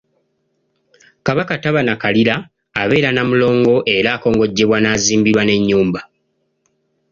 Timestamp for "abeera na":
2.81-3.23